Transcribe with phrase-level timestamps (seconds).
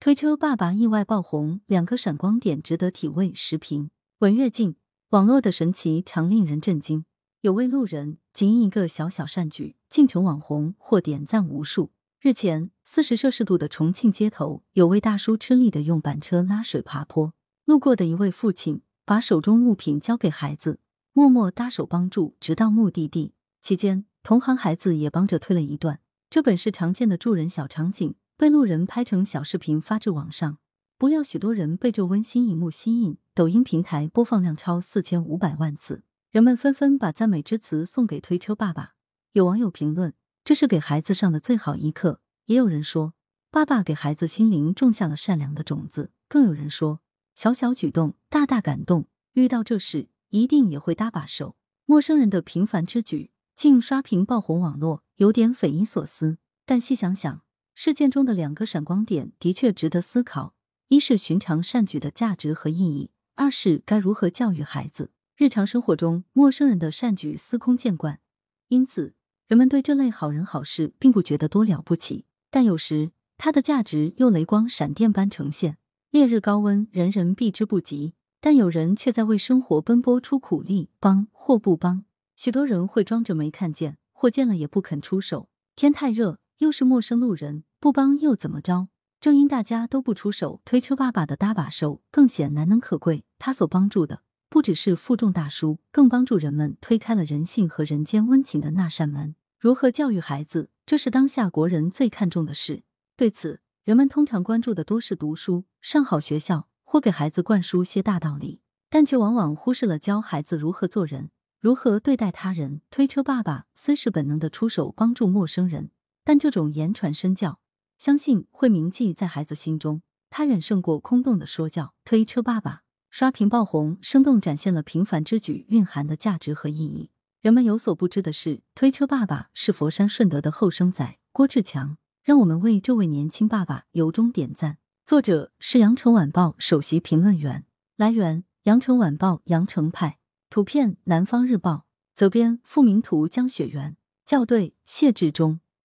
[0.00, 3.32] 推车爸爸意外爆红，两个闪光点值得体味。
[3.34, 4.76] 视频：文跃进，
[5.08, 7.04] 网络的神奇常令人震惊。
[7.40, 11.90] 有位路人仅因一个小小善举，竟成网红，或点赞无数。
[12.20, 17.34] 日前，四十摄氏度的重庆街头，有位大叔吃力的用板车拉水爬坡，
[17.64, 20.78] 路过的一位父亲把手中物品交给孩子，
[21.12, 23.34] 默默搭手帮助，直到目的地。
[23.60, 25.98] 期间，同行孩子也帮着推了一段。
[26.30, 28.14] 这本是常见的助人小场景。
[28.38, 30.58] 被路人拍成小视频发至网上，
[30.96, 38.92] 不料许多人被这温馨一幕吸引，抖音平台播放量超四千五百万次，人们纷纷把赞美之词送给推车爸爸。
[39.32, 43.14] 有网友评论：“这是给孩子上的最好一课。”也有人说
[43.50, 47.00] ：“爸爸给孩子心灵种下了善良的种子。”更有人说
[47.34, 49.08] ：“小小举动，大大感动。
[49.32, 56.38] 遇到这事，一定也会搭把手。”陌生人的平凡之举，竟刷屏爆红网络，有点匪夷所思。
[56.64, 57.42] 但细想想。
[57.80, 60.52] 事件中的两个闪光点的确值得思考：
[60.88, 65.12] 一是寻常善举的价值和意义；二是该如何教育孩子。
[65.36, 68.18] 日常生活中，陌生人的善举司空见惯，
[68.66, 69.14] 因此
[69.46, 72.24] 人们对这类好人好事并不觉得多了不起。
[72.50, 75.78] 但有时，它的价值又雷光闪电般呈现。
[76.10, 82.04] 烈日高温，人人避之不及，但有人却在为生活奔波出苦力，帮或不帮。
[82.34, 85.48] 许多人会装着没看见，或见了也不肯出手。
[85.76, 87.62] 天太热，又是陌生路人。
[87.80, 88.88] 不帮又怎么着？
[89.20, 93.24] 正因大家都不出手，推车爸爸的搭把手更显难能可贵。
[93.38, 99.36] 他所帮助的不只是负重大叔，更帮助人们推开了人性和人间温情的那扇门。
[99.58, 102.82] 如何教育孩子，这是当下国人最看重的事。
[103.16, 112.82] 对此，人们通常关注的多是读书、上好学校或给孩子灌输些大道理，但却往往忽视了教孩子如何做人，如何对待他人。
[112.90, 115.90] 推车爸爸虽是本能的出手帮助陌生人，
[116.24, 117.60] 但这种言传身教。
[117.98, 121.94] 相信会铭记在孩子心中，他远胜过空洞的说教。
[122.04, 127.10] 推车爸爸刷屏爆红，生动展现了平凡之举蕴含的价值和意义。
[127.40, 131.98] 人们有所不知的是，推车爸爸是佛山顺德的后生仔郭志强。
[132.22, 134.76] 让我们为这位年轻爸爸由衷点赞。
[135.06, 137.64] 作者是羊城晚报首席评论员，
[137.96, 140.18] 来源羊城晚报羊城派，
[140.50, 145.60] 图片南方日报，责编付明图江雪源，校对谢志忠。